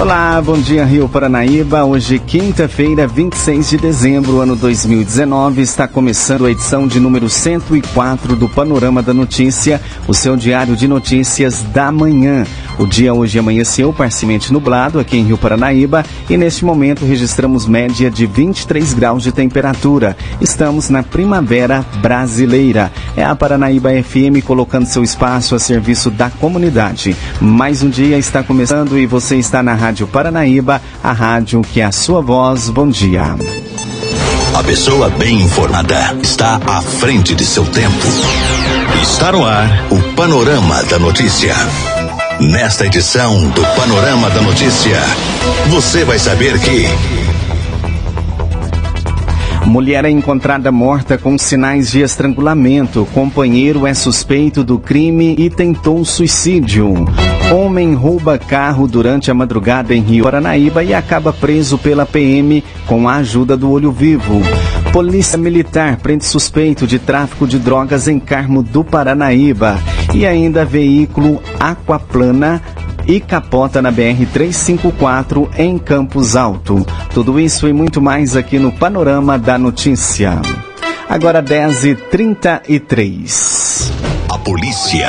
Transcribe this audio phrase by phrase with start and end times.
[0.00, 1.84] Olá, bom dia Rio Paranaíba.
[1.84, 8.48] Hoje, quinta-feira, 26 de dezembro, ano 2019, está começando a edição de número 104 do
[8.48, 12.46] Panorama da Notícia, o seu diário de notícias da manhã.
[12.78, 18.08] O dia hoje amanheceu parcialmente nublado aqui em Rio Paranaíba e neste momento registramos média
[18.08, 20.16] de 23 graus de temperatura.
[20.40, 22.92] Estamos na primavera brasileira.
[23.16, 27.16] É a Paranaíba FM colocando seu espaço a serviço da comunidade.
[27.40, 31.84] Mais um dia está começando e você está na Rádio Paranaíba, a rádio que é
[31.84, 32.68] a sua voz.
[32.68, 33.36] Bom dia.
[34.54, 38.06] A pessoa bem informada está à frente de seu tempo.
[39.02, 41.54] Está no ar o Panorama da Notícia.
[42.40, 44.96] Nesta edição do Panorama da Notícia,
[45.68, 46.86] você vai saber que.
[49.66, 53.06] Mulher é encontrada morta com sinais de estrangulamento.
[53.12, 57.06] Companheiro é suspeito do crime e tentou suicídio.
[57.78, 63.08] Homem rouba carro durante a madrugada em Rio Paranaíba e acaba preso pela PM com
[63.08, 64.42] a ajuda do olho vivo.
[64.92, 69.78] Polícia Militar prende suspeito de tráfico de drogas em Carmo do Paranaíba.
[70.12, 72.60] E ainda veículo aquaplana
[73.06, 76.84] e capota na BR-354 em Campos Alto.
[77.14, 80.42] Tudo isso e muito mais aqui no Panorama da Notícia.
[81.08, 83.92] Agora 10h33.
[84.30, 85.08] A polícia.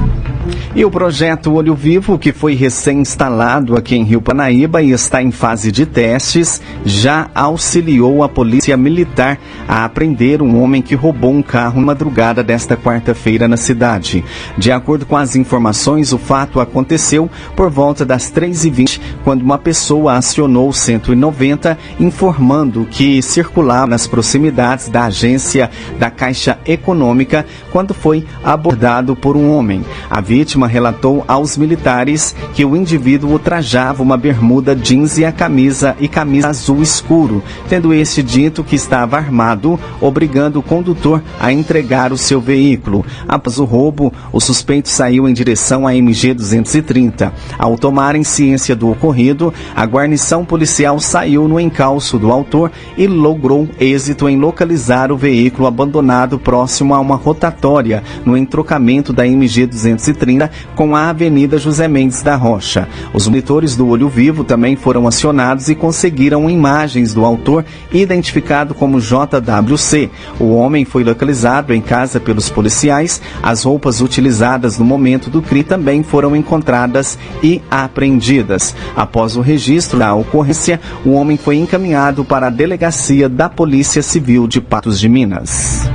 [0.73, 5.29] E o projeto Olho Vivo, que foi recém-instalado aqui em Rio Panaíba e está em
[5.29, 11.41] fase de testes, já auxiliou a Polícia Militar a apreender um homem que roubou um
[11.41, 14.23] carro na madrugada desta quarta-feira na cidade.
[14.57, 20.13] De acordo com as informações, o fato aconteceu por volta das 3h20, quando uma pessoa
[20.13, 28.25] acionou o 190 informando que circulava nas proximidades da agência da Caixa Econômica quando foi
[28.41, 29.83] abordado por um homem.
[30.09, 35.31] A vítima vítima relatou aos militares que o indivíduo trajava uma bermuda jeans e a
[35.31, 41.51] camisa e camisa azul escuro, tendo este dito que estava armado, obrigando o condutor a
[41.51, 43.05] entregar o seu veículo.
[43.27, 47.33] Após o roubo, o suspeito saiu em direção à MG 230.
[47.57, 53.67] Ao tomarem ciência do ocorrido, a guarnição policial saiu no encalço do autor e logrou
[53.79, 60.50] êxito em localizar o veículo abandonado próximo a uma rotatória no entrocamento da MG 230
[60.75, 62.87] com a Avenida José Mendes da Rocha.
[63.13, 68.99] Os monitores do Olho Vivo também foram acionados e conseguiram imagens do autor, identificado como
[68.99, 70.09] JWC.
[70.39, 73.21] O homem foi localizado em casa pelos policiais.
[73.41, 78.75] As roupas utilizadas no momento do crime também foram encontradas e apreendidas.
[78.95, 84.47] Após o registro da ocorrência, o homem foi encaminhado para a delegacia da Polícia Civil
[84.47, 85.90] de Patos de Minas.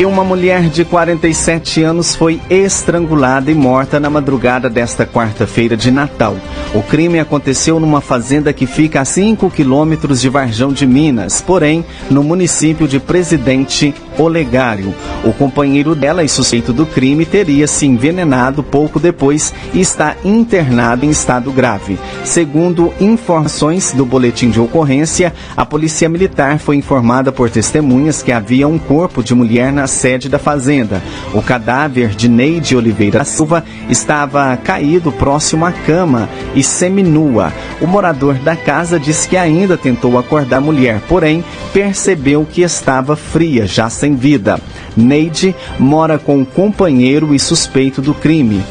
[0.00, 5.90] E uma mulher de 47 anos foi estrangulada e morta na madrugada desta quarta-feira de
[5.90, 6.38] Natal.
[6.74, 11.84] O crime aconteceu numa fazenda que fica a 5 quilômetros de Varjão de Minas, porém,
[12.08, 14.94] no município de Presidente Olegário.
[15.22, 21.04] O companheiro dela e suspeito do crime teria se envenenado pouco depois e está internado
[21.04, 21.98] em estado grave.
[22.24, 28.66] Segundo informações do boletim de ocorrência, a polícia militar foi informada por testemunhas que havia
[28.66, 31.02] um corpo de mulher na sede da fazenda.
[31.34, 37.52] O cadáver de Neide Oliveira Silva estava caído próximo à cama e seminua.
[37.80, 43.16] O morador da casa disse que ainda tentou acordar a mulher, porém percebeu que estava
[43.16, 44.60] fria, já sem vida.
[44.96, 48.62] Neide mora com um companheiro e suspeito do crime.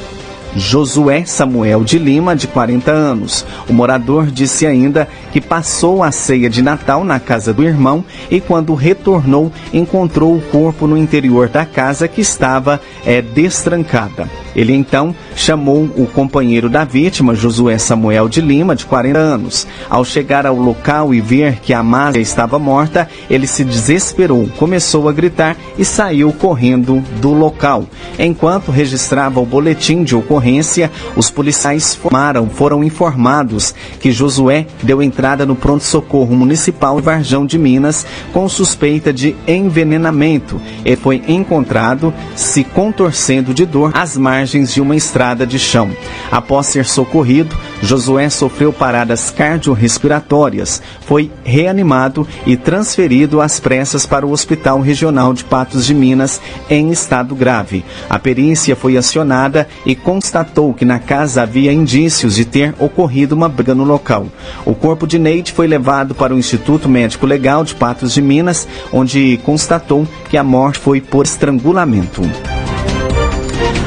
[0.56, 3.46] Josué Samuel de Lima, de 40 anos.
[3.68, 8.40] O morador disse ainda que passou a ceia de Natal na casa do irmão e,
[8.40, 14.30] quando retornou, encontrou o corpo no interior da casa que estava é, destrancada.
[14.56, 19.66] Ele então chamou o companheiro da vítima, Josué Samuel de Lima, de 40 anos.
[19.90, 25.08] Ao chegar ao local e ver que a Másia estava morta, ele se desesperou, começou
[25.08, 27.86] a gritar e saiu correndo do local.
[28.18, 35.46] Enquanto registrava o boletim de ocorrência, os policiais formaram, foram informados que Josué deu entrada
[35.46, 40.62] no pronto-socorro municipal Varjão de Minas com suspeita de envenenamento.
[40.84, 45.92] Ele foi encontrado se contorcendo de dor às margens de uma estrada de chão.
[46.32, 54.32] Após ser socorrido, Josué sofreu paradas cardiorrespiratórias, foi reanimado e transferido às pressas para o
[54.32, 57.84] Hospital Regional de Patos de Minas em estado grave.
[58.10, 63.50] A perícia foi acionada e constatou que na casa havia indícios de ter ocorrido uma
[63.50, 64.28] briga no local.
[64.66, 68.68] O corpo de Neide foi levado para o Instituto Médico Legal de Patos de Minas,
[68.92, 72.22] onde constatou que a morte foi por estrangulamento.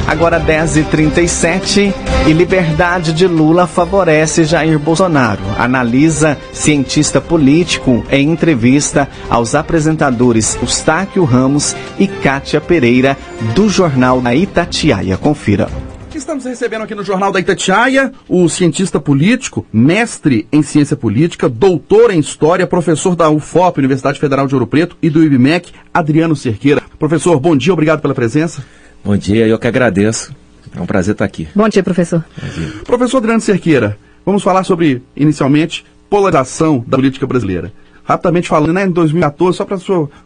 [0.07, 1.93] Agora 10h37
[2.27, 5.41] e liberdade de Lula favorece Jair Bolsonaro.
[5.57, 13.17] Analisa cientista político em entrevista aos apresentadores Eustáquio Ramos e Kátia Pereira
[13.55, 15.17] do Jornal da Itatiaia.
[15.17, 15.69] Confira.
[16.13, 22.11] Estamos recebendo aqui no Jornal da Itatiaia o cientista político, mestre em ciência política, doutor
[22.11, 26.83] em história, professor da UFOP, Universidade Federal de Ouro Preto, e do IBMEC, Adriano Cerqueira.
[26.99, 28.63] Professor, bom dia, obrigado pela presença.
[29.03, 30.33] Bom dia, eu que agradeço.
[30.73, 31.47] É um prazer estar aqui.
[31.53, 32.23] Bom dia, professor.
[32.41, 32.73] Bom dia.
[32.85, 37.73] Professor Adriano Cerqueira, vamos falar sobre, inicialmente, polarização da política brasileira.
[38.05, 39.77] Rapidamente falando, né, em 2014, só para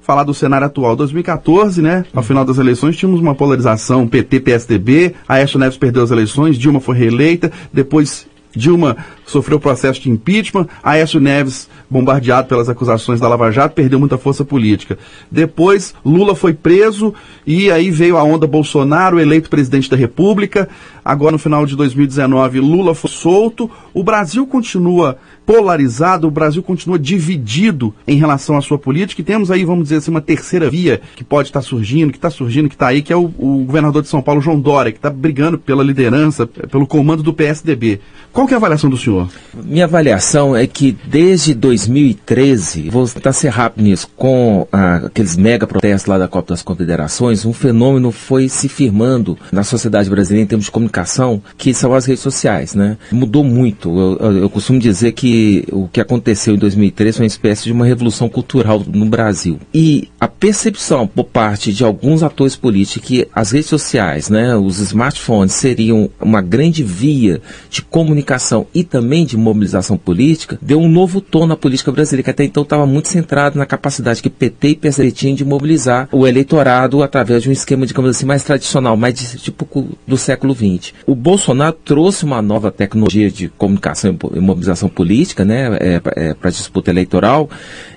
[0.02, 5.60] falar do cenário atual, 2014, né, ao final das eleições, tínhamos uma polarização PT-PSDB, Aécio
[5.60, 8.28] Neves perdeu as eleições, Dilma foi reeleita, depois
[8.58, 14.18] Dilma sofreu processo de impeachment, Aécio Neves, bombardeado pelas acusações da Lava Jato, perdeu muita
[14.18, 14.98] força política.
[15.32, 17.14] Depois, Lula foi preso
[17.46, 20.68] e aí veio a onda Bolsonaro, eleito presidente da República.
[21.04, 23.70] Agora, no final de 2019, Lula foi solto.
[23.94, 29.22] O Brasil continua polarizado, o Brasil continua dividido em relação à sua política.
[29.22, 32.30] E temos aí, vamos dizer assim, uma terceira via que pode estar surgindo, que está
[32.30, 34.98] surgindo, que está aí, que é o, o, governador de São Paulo, João Dória, que
[34.98, 38.02] está brigando pela liderança, pelo comando do PSDB.
[38.34, 39.30] Qual que é a avaliação do senhor?
[39.56, 45.66] Minha avaliação é que desde 2013, vou tentar ser rápido nisso, com ah, aqueles mega
[45.66, 50.48] protestos lá da Copa das Confederações, um fenômeno foi se firmando na sociedade brasileira em
[50.48, 52.98] termos de comunicação, que são as redes sociais, né?
[53.14, 53.90] Mudou muito.
[53.98, 55.37] Eu, eu, eu costumo dizer que
[55.72, 59.60] o que aconteceu em 2003 foi uma espécie de uma revolução cultural no Brasil.
[59.74, 64.80] E a percepção por parte de alguns atores políticos que as redes sociais, né, os
[64.80, 71.22] smartphones seriam uma grande via de comunicação e também de mobilização política, deu um novo
[71.22, 74.76] tom na política brasileira, que até então estava muito centrado na capacidade que PT e
[74.76, 79.14] PSDB tinham de mobilizar o eleitorado através de um esquema, digamos assim, mais tradicional, mais
[79.14, 79.68] de, tipo
[80.06, 80.94] do século XX.
[81.06, 86.34] O Bolsonaro trouxe uma nova tecnologia de comunicação e mobilização política política, né, é, é,
[86.34, 87.50] para disputa eleitoral,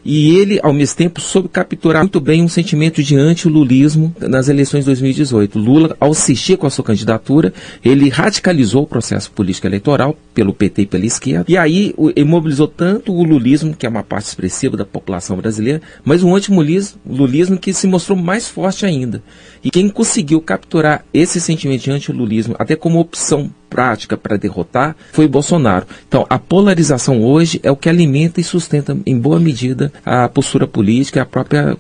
[0.05, 4.81] e ele, ao mesmo tempo, soube capturar muito bem um sentimento de anti-lulismo nas eleições
[4.81, 5.59] de 2018.
[5.59, 7.53] Lula, ao assistir com a sua candidatura,
[7.85, 12.67] ele radicalizou o processo político eleitoral pelo PT e pela esquerda, e aí ele mobilizou
[12.67, 17.75] tanto o lulismo, que é uma parte expressiva da população brasileira, mas um anti-lulismo que
[17.75, 19.23] se mostrou mais forte ainda.
[19.63, 25.29] E quem conseguiu capturar esse sentimento de anti-lulismo, até como opção prática para derrotar foi
[25.29, 25.87] Bolsonaro.
[26.09, 30.67] Então, a polarização hoje é o que alimenta e sustenta, em boa medida, a postura
[30.67, 31.77] política e a própria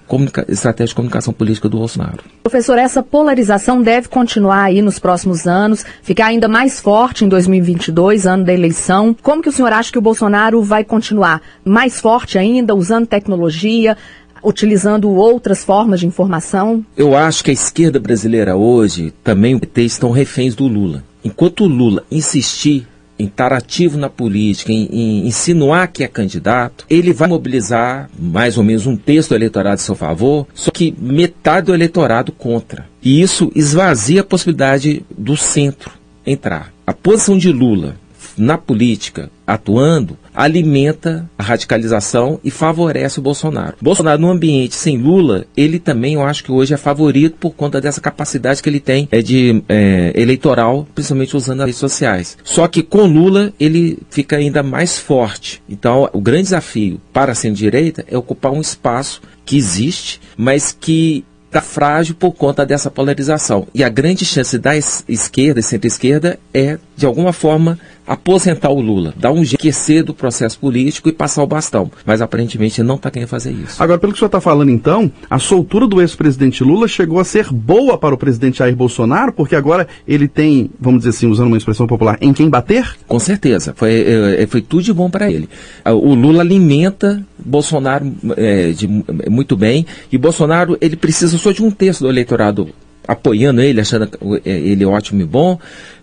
[0.49, 2.23] estratégia de comunicação política do Bolsonaro.
[2.45, 8.25] Professor, essa polarização deve continuar aí nos próximos anos, ficar ainda mais forte em 2022,
[8.25, 9.17] ano da eleição.
[9.23, 13.97] Como que o senhor acha que o Bolsonaro vai continuar mais forte ainda, usando tecnologia,
[14.43, 16.85] utilizando outras formas de informação?
[16.97, 21.05] Eu acho que a esquerda brasileira hoje, também o PT, estão reféns do Lula.
[21.25, 22.87] Enquanto o Lula insistir
[23.19, 28.56] em estar ativo na política, em, em, insinuar que é candidato, ele vai mobilizar mais
[28.56, 32.89] ou menos um terço do eleitorado a seu favor, só que metade do eleitorado contra.
[33.03, 35.91] E isso esvazia a possibilidade do centro
[36.27, 36.72] entrar.
[36.86, 37.96] A posição de Lula
[38.41, 43.77] na política, atuando, alimenta a radicalização e favorece o Bolsonaro.
[43.81, 47.81] Bolsonaro, no ambiente sem Lula, ele também, eu acho que hoje é favorito por conta
[47.81, 52.39] dessa capacidade que ele tem é de é, eleitoral, principalmente usando as redes sociais.
[52.44, 55.63] Só que com Lula, ele fica ainda mais forte.
[55.69, 61.25] Então, o grande desafio para a centro-direita é ocupar um espaço que existe, mas que
[61.51, 63.67] está frágil por conta dessa polarização.
[63.75, 69.15] E a grande chance da esquerda e centro-esquerda é, de alguma forma, aposentar o Lula,
[69.17, 71.91] dar um jeito do processo político e passar o bastão.
[72.05, 73.83] Mas aparentemente não está querendo fazer isso.
[73.83, 77.25] Agora, pelo que o senhor está falando então, a soltura do ex-presidente Lula chegou a
[77.25, 81.47] ser boa para o presidente Jair Bolsonaro, porque agora ele tem, vamos dizer assim, usando
[81.47, 82.95] uma expressão popular, em quem bater?
[83.09, 83.73] Com certeza.
[83.75, 85.49] Foi, é, é foi tudo de bom para ele.
[85.83, 88.87] Ah, o Lula alimenta Bolsonaro é, de,
[89.31, 92.69] muito bem e Bolsonaro ele precisa só de um terço do eleitorado
[93.09, 94.09] apoiando ele, achando
[94.45, 95.59] ele ótimo e bom,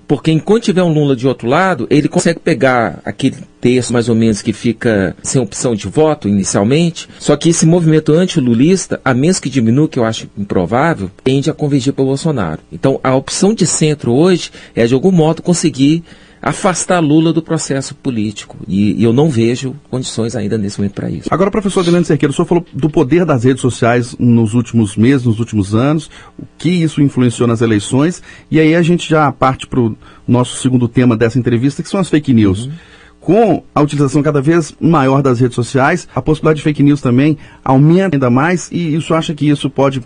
[0.08, 4.16] Porque enquanto tiver um Lula de outro lado, ele consegue pegar aquele terço mais ou
[4.16, 7.10] menos que fica sem opção de voto inicialmente.
[7.20, 11.54] Só que esse movimento anti-lulista, a menos que diminua, que eu acho improvável, tende a
[11.54, 12.62] convergir para o Bolsonaro.
[12.72, 16.04] Então a opção de centro hoje é de algum modo conseguir
[16.42, 18.58] afastar Lula do processo político.
[18.68, 21.28] E, e, eu não vejo condições ainda nesse momento para isso.
[21.32, 25.26] Agora, professor Adriano Cerqueira, o senhor falou do poder das redes sociais nos últimos meses,
[25.26, 29.68] nos últimos anos, o que isso influenciou nas eleições, e aí a gente já parte
[29.68, 29.96] para o
[30.28, 32.66] nosso segundo tema dessa entrevista, que são as fake news.
[32.66, 32.72] Uhum.
[33.20, 37.38] Com a utilização cada vez maior das redes sociais, a possibilidade de fake news também
[37.64, 40.02] aumenta ainda mais, e isso acha que isso pode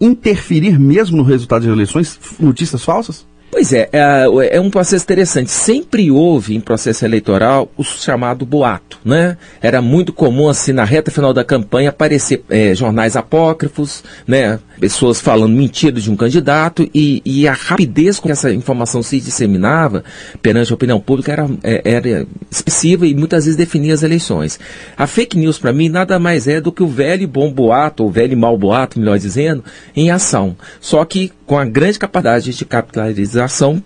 [0.00, 3.26] interferir mesmo no resultado das eleições, notícias falsas?
[3.50, 5.50] Pois é, é, é, um processo interessante.
[5.50, 9.38] Sempre houve em processo eleitoral o chamado boato, né?
[9.62, 14.58] Era muito comum, assim, na reta final da campanha, aparecer é, jornais apócrifos, né?
[14.78, 19.18] Pessoas falando mentiras de um candidato e, e, a rapidez com que essa informação se
[19.18, 20.04] disseminava
[20.42, 24.60] perante a opinião pública era, é, era expressiva e muitas vezes definia as eleições.
[24.96, 28.10] A fake news, para mim, nada mais é do que o velho bom boato, ou
[28.10, 29.64] velho mau boato, melhor dizendo,
[29.96, 30.54] em ação.
[30.80, 32.52] Só que com a grande capacidade de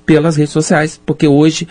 [0.07, 1.67] pelas redes sociais, porque hoje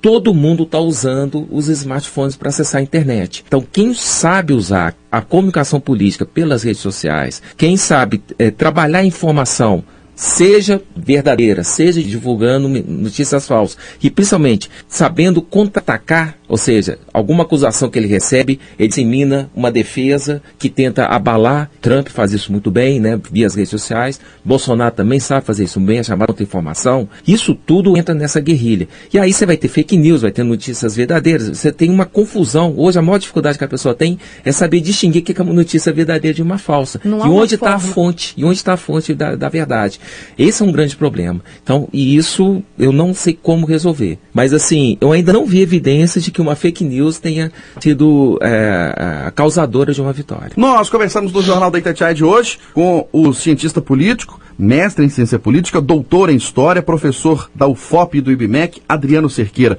[0.00, 3.44] todo mundo está usando os smartphones para acessar a internet.
[3.46, 9.82] Então, quem sabe usar a comunicação política pelas redes sociais, quem sabe é, trabalhar informação
[10.16, 17.98] seja verdadeira, seja divulgando notícias falsas e principalmente sabendo contra-atacar ou seja, alguma acusação que
[17.98, 21.70] ele recebe, ele dissemina uma defesa que tenta abalar.
[21.80, 24.20] Trump faz isso muito bem, né, via as redes sociais.
[24.44, 27.08] Bolsonaro também sabe fazer isso bem, a chamada contra-informação.
[27.26, 28.88] Isso tudo entra nessa guerrilha.
[29.12, 31.48] E aí você vai ter fake news, vai ter notícias verdadeiras.
[31.48, 32.74] Você tem uma confusão.
[32.76, 35.52] Hoje a maior dificuldade que a pessoa tem é saber distinguir o que é uma
[35.52, 37.00] notícia verdadeira de uma falsa.
[37.02, 38.34] Não e onde está a fonte?
[38.36, 39.98] E onde está a fonte da, da verdade?
[40.38, 41.40] Esse é um grande problema.
[41.62, 44.18] Então, e isso eu não sei como resolver.
[44.32, 49.24] Mas assim, eu ainda não vi evidências de que uma fake news tenha sido é,
[49.26, 50.52] a causadora de uma vitória.
[50.56, 55.38] Nós conversamos no Jornal da Itatiaia de hoje com o cientista político, mestre em ciência
[55.38, 59.78] política, doutor em história, professor da UFOP e do IBMEC, Adriano Cerqueira.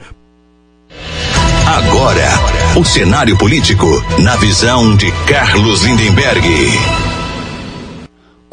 [1.66, 2.30] Agora,
[2.80, 3.86] o cenário político
[4.20, 7.07] na visão de Carlos Lindenberg.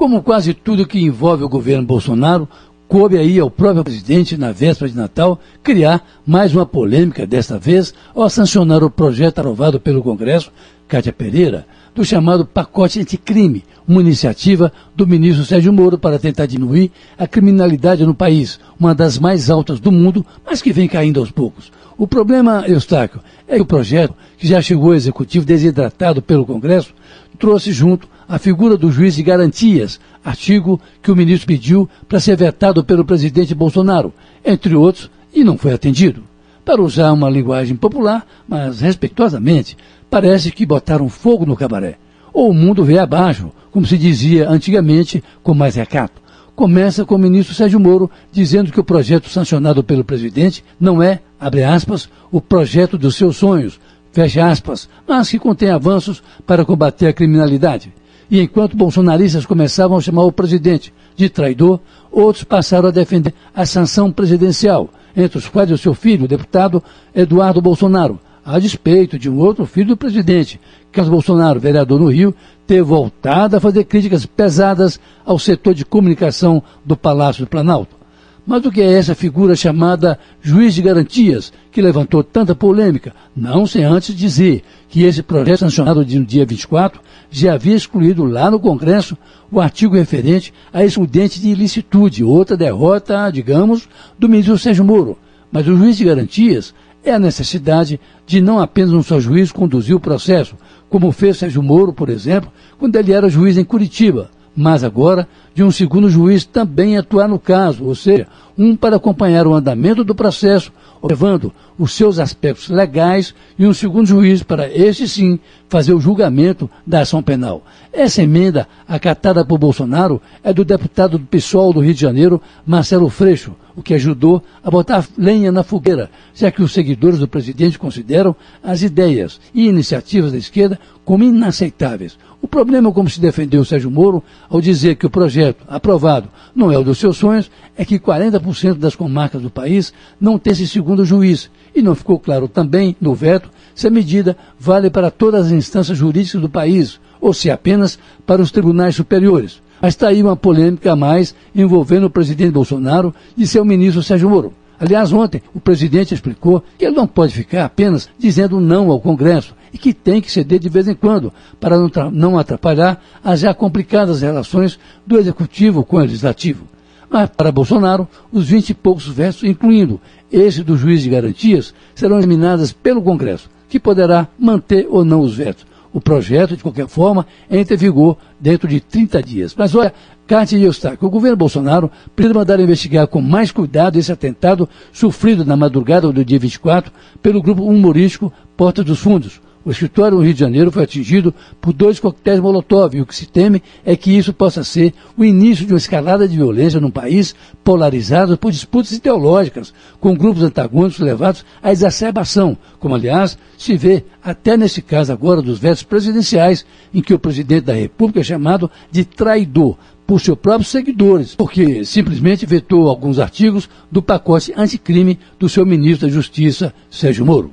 [0.04, 2.46] Como quase tudo que envolve o governo Bolsonaro,
[2.86, 7.94] coube aí ao próprio presidente, na véspera de Natal, criar mais uma polêmica, desta vez,
[8.14, 10.52] ao sancionar o projeto aprovado pelo Congresso,
[10.86, 16.92] Cátia Pereira, do chamado pacote anticrime, uma iniciativa do ministro Sérgio Moro para tentar diminuir
[17.16, 21.30] a criminalidade no país, uma das mais altas do mundo, mas que vem caindo aos
[21.30, 21.72] poucos.
[21.96, 26.92] O problema, Eustáquio, é que o projeto, que já chegou ao executivo desidratado pelo Congresso,
[27.38, 32.36] trouxe junto a figura do juiz de garantias, artigo que o ministro pediu para ser
[32.36, 34.12] vetado pelo presidente Bolsonaro,
[34.44, 36.22] entre outros, e não foi atendido.
[36.64, 39.76] Para usar uma linguagem popular, mas respeitosamente,
[40.08, 41.98] parece que botaram fogo no cabaré.
[42.32, 46.22] Ou o mundo veio abaixo, como se dizia antigamente, com mais recato.
[46.54, 51.20] Começa com o ministro Sérgio Moro dizendo que o projeto sancionado pelo presidente não é,
[51.38, 53.80] abre aspas, o projeto dos seus sonhos,
[54.12, 57.92] fecha aspas, mas que contém avanços para combater a criminalidade.
[58.30, 63.66] E enquanto bolsonaristas começavam a chamar o presidente de traidor, outros passaram a defender a
[63.66, 66.82] sanção presidencial, entre os quais o seu filho, o deputado
[67.14, 70.60] Eduardo Bolsonaro, a despeito de um outro filho do presidente,
[70.92, 72.34] Carlos Bolsonaro, vereador no Rio,
[72.66, 78.03] ter voltado a fazer críticas pesadas ao setor de comunicação do Palácio do Planalto.
[78.46, 83.14] Mas o que é essa figura chamada juiz de garantias, que levantou tanta polêmica?
[83.34, 88.50] Não sem antes dizer que esse projeto sancionado no dia 24 já havia excluído lá
[88.50, 89.16] no Congresso
[89.50, 95.16] o artigo referente a excludente de ilicitude, outra derrota, digamos, do ministro Sérgio Moro.
[95.50, 99.96] Mas o juiz de garantias é a necessidade de não apenas um só juiz conduzir
[99.96, 100.54] o processo,
[100.90, 105.62] como fez Sérgio Moro, por exemplo, quando ele era juiz em Curitiba mas agora de
[105.62, 110.14] um segundo juiz também atuar no caso, ou seja, um para acompanhar o andamento do
[110.14, 116.00] processo, observando os seus aspectos legais, e um segundo juiz para, este sim, fazer o
[116.00, 117.64] julgamento da ação penal.
[117.92, 123.08] Essa emenda, acatada por Bolsonaro, é do deputado do PSOL do Rio de Janeiro, Marcelo
[123.08, 127.78] Freixo, o que ajudou a botar lenha na fogueira, já que os seguidores do presidente
[127.78, 132.16] consideram as ideias e iniciativas da esquerda como inaceitáveis.
[132.40, 136.78] O problema, como se defendeu Sérgio Moro, ao dizer que o projeto aprovado não é
[136.78, 138.43] o dos seus sonhos, é que 40%
[138.78, 141.50] das comarcas do país não tem esse segundo juiz.
[141.74, 145.96] E não ficou claro também, no veto, se a medida vale para todas as instâncias
[145.96, 149.62] jurídicas do país, ou se apenas para os tribunais superiores.
[149.80, 154.30] Mas está aí uma polêmica a mais envolvendo o presidente Bolsonaro e seu ministro Sérgio
[154.30, 154.52] Moro.
[154.78, 159.54] Aliás, ontem o presidente explicou que ele não pode ficar apenas dizendo não ao Congresso
[159.72, 161.76] e que tem que ceder de vez em quando, para
[162.10, 166.73] não atrapalhar as já complicadas relações do Executivo com o Legislativo.
[167.14, 170.00] Mas, para Bolsonaro, os vinte e poucos vetos, incluindo
[170.32, 175.32] esse do juiz de garantias, serão examinadas pelo Congresso, que poderá manter ou não os
[175.32, 175.64] vetos.
[175.92, 179.54] O projeto, de qualquer forma, entra em vigor dentro de 30 dias.
[179.56, 179.94] Mas olha,
[180.26, 185.44] Cátia e Eustáquio, o governo Bolsonaro precisa mandar investigar com mais cuidado esse atentado sofrido
[185.44, 186.92] na madrugada do dia 24
[187.22, 189.40] pelo grupo humorístico Porta dos Fundos.
[189.64, 193.16] O escritório no Rio de Janeiro foi atingido por dois coquetéis Molotov e o que
[193.16, 196.90] se teme é que isso possa ser o início de uma escalada de violência num
[196.90, 204.04] país polarizado por disputas ideológicas, com grupos antagônicos levados à exacerbação, como aliás se vê
[204.22, 208.70] até nesse caso agora dos vetos presidenciais, em que o presidente da República é chamado
[208.90, 215.48] de traidor por seus próprios seguidores, porque simplesmente vetou alguns artigos do pacote anticrime do
[215.48, 217.50] seu ministro da Justiça, Sérgio Moro.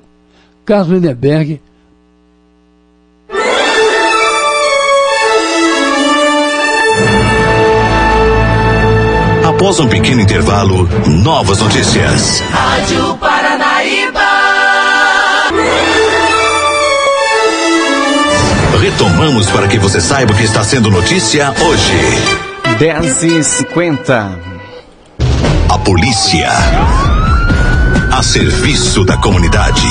[0.66, 1.62] Carlos Lindenberg,
[9.62, 12.42] Após um pequeno intervalo, novas notícias.
[12.50, 14.20] Rádio Paranaíba.
[18.82, 21.94] Retomamos para que você saiba o que está sendo notícia hoje.
[22.80, 24.40] 10 e 50
[25.70, 26.50] A polícia.
[28.12, 29.86] A serviço da comunidade.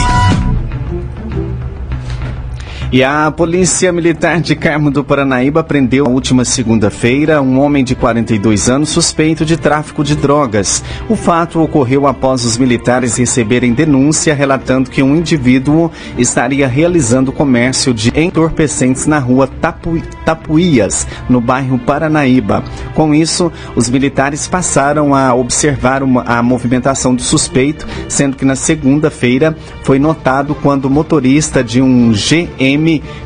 [2.92, 7.94] E a Polícia Militar de Carmo do Paranaíba prendeu na última segunda-feira um homem de
[7.94, 10.82] 42 anos suspeito de tráfico de drogas.
[11.08, 17.94] O fato ocorreu após os militares receberem denúncia relatando que um indivíduo estaria realizando comércio
[17.94, 20.02] de entorpecentes na rua Tapu...
[20.24, 22.64] Tapuias, no bairro Paranaíba.
[22.92, 26.22] Com isso, os militares passaram a observar uma...
[26.22, 32.10] a movimentação do suspeito, sendo que na segunda-feira foi notado quando o motorista de um
[32.10, 32.79] GM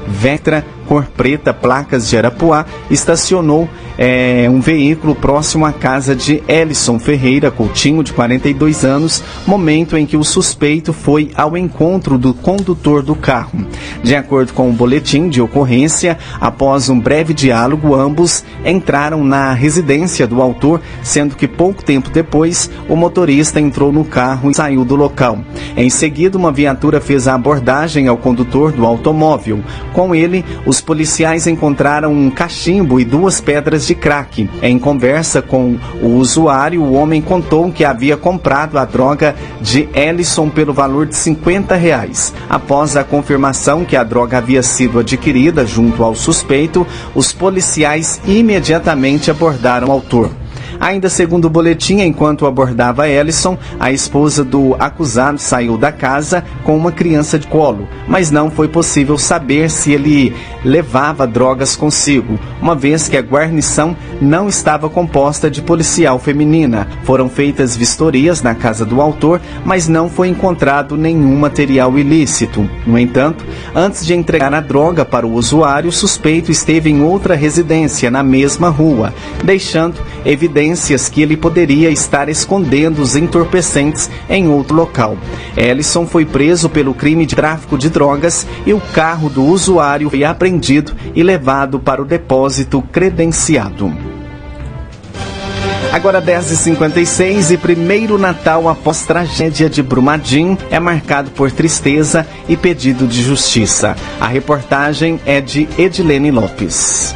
[0.06, 6.98] Vectra cor preta, placas de Arapuá, estacionou é, um veículo próximo à casa de Ellison
[6.98, 13.02] Ferreira Coutinho, de 42 anos, momento em que o suspeito foi ao encontro do condutor
[13.02, 13.66] do carro.
[14.02, 20.26] De acordo com o boletim de ocorrência, após um breve diálogo, ambos entraram na residência
[20.26, 24.96] do autor, sendo que pouco tempo depois o motorista entrou no carro e saiu do
[24.96, 25.38] local.
[25.76, 29.60] Em seguida, uma viatura fez a abordagem ao condutor do automóvel.
[29.92, 34.48] Com ele, os policiais encontraram um cachimbo e duas pedras de crack.
[34.62, 40.48] Em conversa com o usuário, o homem contou que havia comprado a droga de Ellison
[40.48, 42.32] pelo valor de 50 reais.
[42.48, 49.30] Após a confirmação que a droga havia sido adquirida junto ao suspeito, os policiais imediatamente
[49.30, 50.30] abordaram o autor.
[50.80, 56.76] Ainda segundo o boletim, enquanto abordava Ellison, a esposa do acusado saiu da casa com
[56.76, 60.34] uma criança de colo, mas não foi possível saber se ele
[60.64, 66.88] levava drogas consigo, uma vez que a guarnição não estava composta de policial feminina.
[67.04, 72.68] Foram feitas vistorias na casa do autor, mas não foi encontrado nenhum material ilícito.
[72.86, 77.34] No entanto, antes de entregar a droga para o usuário, o suspeito esteve em outra
[77.34, 84.74] residência na mesma rua, deixando evidências que ele poderia estar escondendo os entorpecentes em outro
[84.74, 85.16] local.
[85.56, 90.24] Ellison foi preso pelo crime de tráfico de drogas e o carro do usuário foi
[90.24, 94.13] apreendido e levado para o depósito credenciado.
[95.94, 103.06] Agora 10h56 e primeiro Natal após tragédia de Brumadinho é marcado por tristeza e pedido
[103.06, 103.94] de justiça.
[104.20, 107.14] A reportagem é de Edilene Lopes.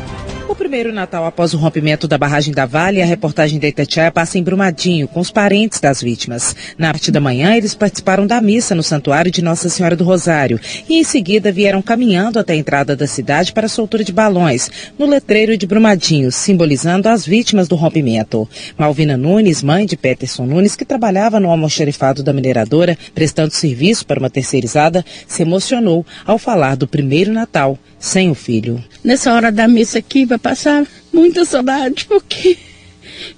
[0.49, 4.39] O primeiro Natal após o rompimento da barragem da Vale, a reportagem da Itatiaia passa
[4.39, 6.57] em Brumadinho, com os parentes das vítimas.
[6.79, 10.59] Na parte da manhã, eles participaram da missa no Santuário de Nossa Senhora do Rosário
[10.89, 14.71] e em seguida vieram caminhando até a entrada da cidade para a soltura de balões,
[14.99, 18.49] no letreiro de Brumadinho, simbolizando as vítimas do rompimento.
[18.79, 24.19] Malvina Nunes, mãe de Peterson Nunes, que trabalhava no almoxerifado da mineradora, prestando serviço para
[24.19, 28.83] uma terceirizada, se emocionou ao falar do primeiro Natal sem o filho.
[29.03, 32.57] Nessa hora da missa aqui vai passar muita saudade, porque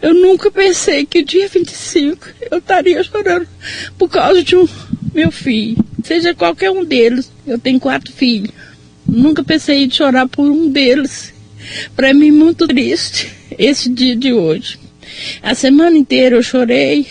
[0.00, 3.48] eu nunca pensei que dia 25 eu estaria chorando
[3.98, 4.68] por causa de um
[5.14, 5.82] meu filho.
[6.04, 7.30] Seja qualquer um deles.
[7.46, 8.50] Eu tenho quatro filhos.
[9.06, 11.32] Nunca pensei em chorar por um deles.
[11.96, 14.78] Para mim, muito triste esse dia de hoje.
[15.42, 17.06] A semana inteira eu chorei,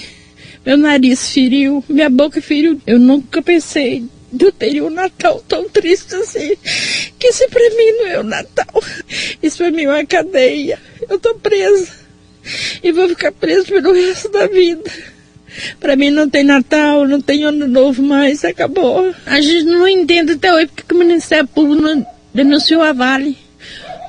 [0.66, 2.82] meu nariz feriu, minha boca feriu.
[2.88, 4.06] Eu nunca pensei
[4.38, 6.56] eu teria um Natal tão triste assim,
[8.24, 8.84] não o Natal.
[9.42, 10.80] Isso é uma cadeia.
[11.10, 11.88] Eu tô presa.
[12.84, 14.90] E vou ficar presa pelo resto da vida.
[15.80, 19.14] Para mim não tem Natal, não tem Ano Novo mais, acabou.
[19.26, 23.38] A gente não entende até hoje porque o Ministério Público denunciou a Vale.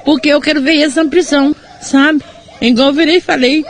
[0.04, 2.22] Porque eu quero ver eles na prisão, sabe?
[2.60, 3.64] Igual eu virei e falei,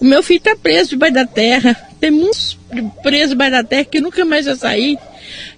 [0.00, 1.76] o meu filho está preso debaixo da terra.
[2.00, 2.58] Tem muitos
[3.02, 4.98] presos debaixo da terra que nunca mais vai sair.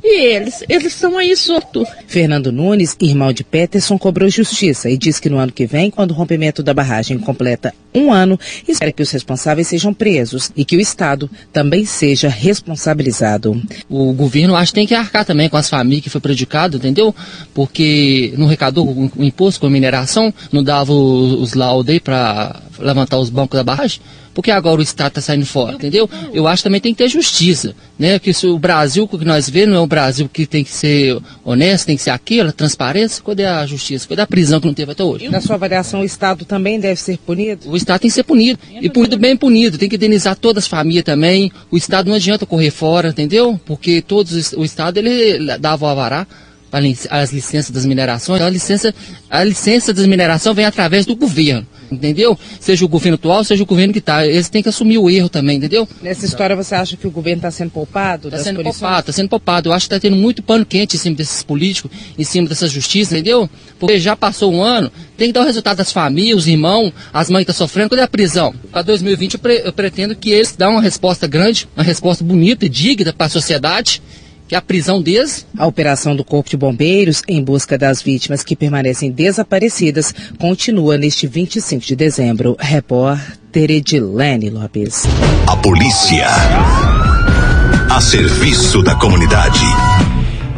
[0.05, 0.65] E eles?
[0.69, 1.89] Eles estão aí soltos.
[2.09, 6.11] Fernando Nunes, irmão de Peterson, cobrou justiça e diz que no ano que vem, quando
[6.11, 10.77] o rompimento da barragem completa um ano, espera que os responsáveis sejam presos e que
[10.77, 13.63] o Estado também seja responsabilizado.
[13.89, 17.15] O governo acho que tem que arcar também com as famílias que foi prejudicado, entendeu?
[17.55, 23.19] Porque não arrecadou o imposto com a mineração, não dava os laudos aí para levantar
[23.19, 24.01] os bancos da barragem
[24.35, 26.09] porque agora o Estado está saindo fora, entendeu?
[26.33, 28.19] Eu acho que também tem que ter justiça, né?
[28.19, 31.19] Que se o Brasil que nós vemos não é um Brasil que tem que ser
[31.45, 34.09] honesto, tem que ser aquilo, transparência, cadê a justiça?
[34.09, 35.29] Cadê a prisão que não teve até hoje?
[35.29, 37.71] Na sua avaliação, o Estado também deve ser punido?
[37.71, 40.69] O Estado tem que ser punido, e punido bem punido, tem que indenizar todas as
[40.69, 43.61] famílias também, o Estado não adianta correr fora, entendeu?
[43.67, 46.27] Porque todos, o Estado, ele dava o avará,
[47.11, 48.95] as licenças das minerações, a licença,
[49.29, 52.39] a licença das minerações vem através do governo entendeu?
[52.61, 54.27] Seja o governo atual, seja o governo que está.
[54.27, 55.89] Eles têm que assumir o erro também, entendeu?
[56.01, 58.29] Nessa história você acha que o governo está sendo poupado?
[58.29, 58.79] Está sendo punições?
[58.79, 59.69] poupado, está sendo poupado.
[59.69, 62.67] Eu acho que está tendo muito pano quente em cima desses políticos, em cima dessa
[62.67, 63.49] justiça, entendeu?
[63.79, 67.29] Porque já passou um ano, tem que dar o resultado das famílias, os irmãos, as
[67.29, 68.55] mães que estão sofrendo, quando é a prisão?
[68.71, 72.67] Para 2020 eu, pre eu pretendo que eles dão uma resposta grande, uma resposta bonita
[72.67, 74.03] e digna para a sociedade
[74.53, 75.47] que a prisão deles.
[75.57, 81.27] A operação do Corpo de Bombeiros em busca das vítimas que permanecem desaparecidas continua neste
[81.27, 82.55] 25 de dezembro.
[82.61, 85.05] Repórter Edilene Lopes.
[85.47, 86.27] A polícia.
[87.91, 89.65] A serviço da comunidade.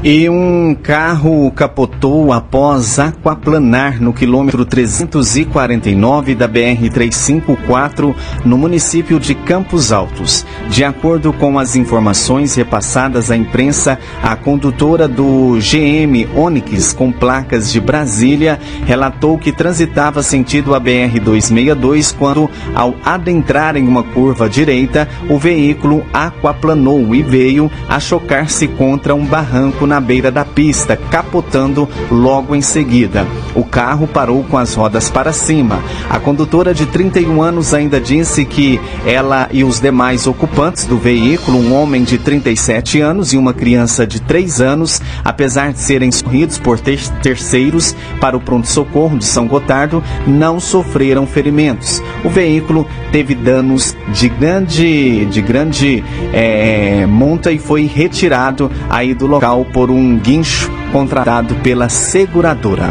[0.07, 8.15] E um carro capotou após aquaplanar no quilômetro 349 da BR-354,
[8.45, 10.45] no município de Campos Altos.
[10.69, 17.73] De acordo com as informações repassadas à imprensa, a condutora do GM Onix com placas
[17.73, 25.09] de Brasília relatou que transitava sentido a BR-262 quando, ao adentrar em uma curva direita,
[25.31, 30.97] o veículo aquaplanou e veio a chocar-se contra um barranco na na beira da pista,
[30.97, 33.25] capotando logo em seguida.
[33.55, 35.81] O carro parou com as rodas para cima.
[36.11, 41.59] A condutora de 31 anos ainda disse que ela e os demais ocupantes do veículo,
[41.59, 46.59] um homem de 37 anos e uma criança de 3 anos, apesar de serem sorridos
[46.59, 52.03] por ter terceiros para o pronto-socorro de São Gotardo, não sofreram ferimentos.
[52.25, 56.03] O veículo teve danos de grande, de grande
[56.33, 62.85] é, monta e foi retirado aí do local por por um guincho contratado pela seguradora.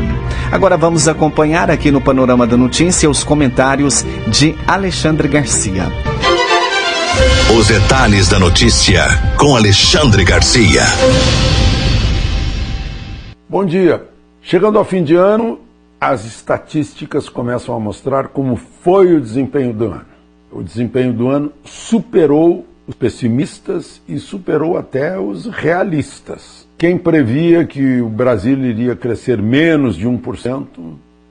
[0.51, 5.85] Agora vamos acompanhar aqui no Panorama da Notícia os comentários de Alexandre Garcia.
[7.57, 9.05] Os detalhes da notícia
[9.39, 10.83] com Alexandre Garcia.
[13.49, 14.07] Bom dia.
[14.43, 15.61] Chegando ao fim de ano,
[15.99, 20.05] as estatísticas começam a mostrar como foi o desempenho do ano.
[20.51, 26.67] O desempenho do ano superou os pessimistas e superou até os realistas.
[26.77, 30.65] Quem previa que o Brasil iria crescer menos de 1%,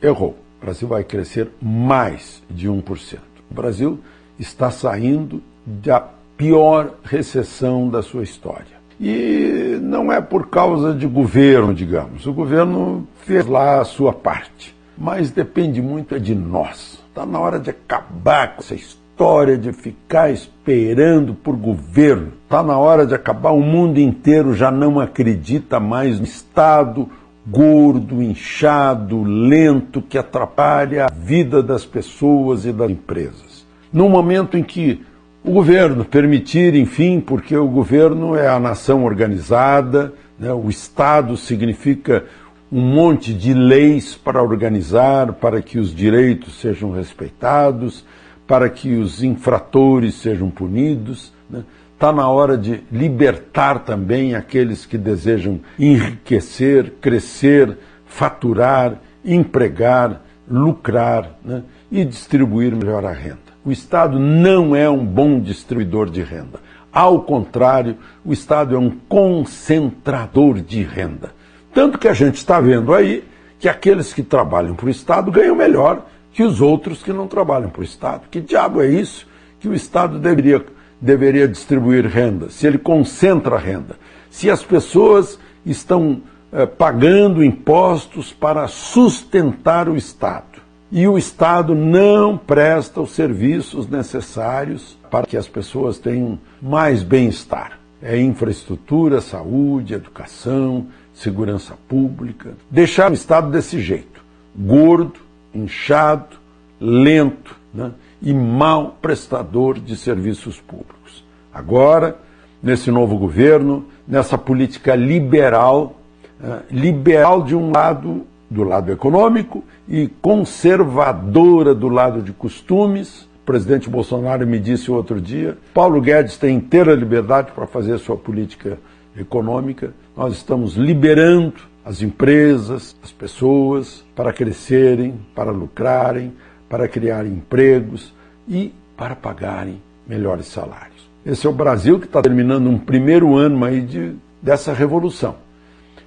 [0.00, 0.36] errou.
[0.60, 3.18] O Brasil vai crescer mais de 1%.
[3.50, 3.98] O Brasil
[4.38, 6.00] está saindo da
[6.36, 8.82] pior recessão da sua história.
[8.98, 12.26] E não é por causa de governo, digamos.
[12.26, 14.74] O governo fez lá a sua parte.
[14.96, 17.02] Mas depende muito é de nós.
[17.08, 22.32] Está na hora de acabar com essa história história de ficar esperando por governo.
[22.44, 23.50] Está na hora de acabar.
[23.50, 27.08] O mundo inteiro já não acredita mais no Estado
[27.46, 33.66] gordo, inchado, lento, que atrapalha a vida das pessoas e das empresas.
[33.92, 35.02] No momento em que
[35.44, 40.52] o governo permitir, enfim, porque o governo é a nação organizada, né?
[40.52, 42.24] o Estado significa
[42.70, 48.04] um monte de leis para organizar, para que os direitos sejam respeitados,
[48.52, 51.32] para que os infratores sejam punidos.
[51.48, 51.64] Está né?
[51.98, 61.62] Tá na hora de libertar também aqueles que desejam enriquecer, crescer, faturar, empregar, lucrar né?
[61.90, 63.38] e distribuir melhor a renda.
[63.64, 66.60] O Estado não é um bom distribuidor de renda.
[66.92, 71.32] Ao contrário, o Estado é um concentrador de renda.
[71.72, 73.24] Tanto que a gente está vendo aí
[73.58, 77.70] que aqueles que trabalham para o Estado ganham melhor que os outros que não trabalham
[77.70, 78.28] para o Estado.
[78.30, 79.26] Que diabo é isso
[79.60, 80.64] que o Estado deveria,
[81.00, 83.96] deveria distribuir renda, se ele concentra a renda?
[84.30, 90.52] Se as pessoas estão eh, pagando impostos para sustentar o Estado.
[90.94, 97.78] e o Estado não presta os serviços necessários para que as pessoas tenham mais bem-estar.
[98.02, 102.52] É infraestrutura, saúde, educação, segurança pública.
[102.70, 104.22] Deixar o Estado desse jeito,
[104.54, 105.18] gordo,
[105.54, 106.36] inchado,
[106.80, 107.92] lento né?
[108.20, 111.24] e mal prestador de serviços públicos.
[111.52, 112.16] Agora,
[112.62, 115.96] nesse novo governo, nessa política liberal,
[116.40, 123.22] uh, liberal de um lado, do lado econômico, e conservadora do lado de costumes.
[123.42, 127.98] O presidente Bolsonaro me disse outro dia: Paulo Guedes tem inteira liberdade para fazer a
[127.98, 128.78] sua política
[129.16, 129.92] econômica.
[130.16, 136.32] Nós estamos liberando as empresas, as pessoas para crescerem, para lucrarem,
[136.68, 138.12] para criar empregos
[138.48, 141.10] e para pagarem melhores salários.
[141.24, 145.36] Esse é o Brasil que está terminando um primeiro ano aí de, dessa revolução.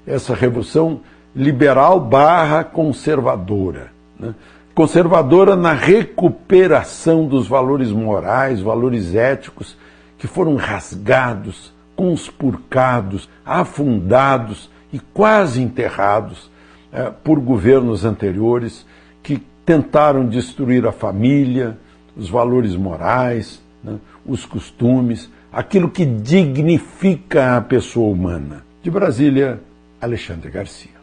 [0.06, 1.02] Essa revolução
[1.36, 3.92] liberal barra conservadora.
[4.20, 4.34] Né?
[4.74, 9.78] Conservadora na recuperação dos valores morais, valores éticos
[10.18, 16.50] que foram rasgados, conspurcados, afundados e quase enterrados
[16.90, 18.86] é, por governos anteriores
[19.22, 21.78] que tentaram destruir a família,
[22.16, 28.64] os valores morais, né, os costumes, aquilo que dignifica a pessoa humana.
[28.82, 29.60] De Brasília,
[30.00, 30.96] Alexandre Garcia.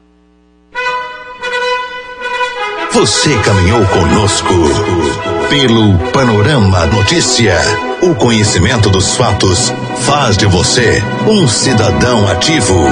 [2.92, 4.54] Você caminhou conosco
[5.50, 7.58] pelo Panorama Notícia.
[8.02, 9.70] O conhecimento dos fatos
[10.06, 12.86] faz de você um cidadão ativo.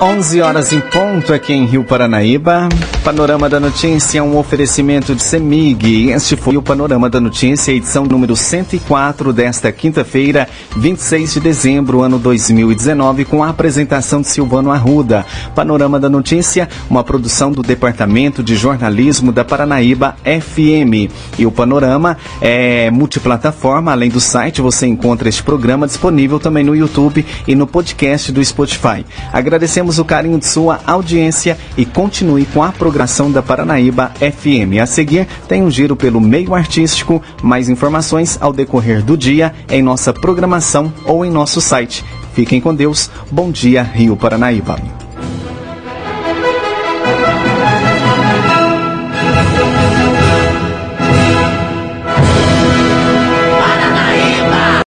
[0.00, 2.68] 11 horas em ponto aqui em Rio Paranaíba.
[3.02, 6.10] Panorama da Notícia, um oferecimento de Semig.
[6.10, 12.16] Este foi o Panorama da Notícia, edição número 104 desta quinta-feira, 26 de dezembro, ano
[12.16, 15.26] 2019, com a apresentação de Silvano Arruda.
[15.52, 21.10] Panorama da Notícia, uma produção do Departamento de Jornalismo da Paranaíba FM.
[21.38, 26.76] E o Panorama é multiplataforma, além do site, você encontra este programa disponível também no
[26.76, 29.04] YouTube e no podcast do Spotify.
[29.32, 34.80] Agradecemos O carinho de sua audiência e continue com a programação da Paranaíba FM.
[34.82, 37.22] A seguir, tem um giro pelo meio artístico.
[37.42, 42.04] Mais informações ao decorrer do dia em nossa programação ou em nosso site.
[42.34, 43.10] Fiquem com Deus.
[43.30, 45.07] Bom dia, Rio Paranaíba.